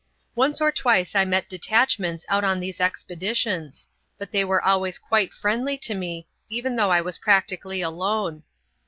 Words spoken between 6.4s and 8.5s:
even though I was practically alone.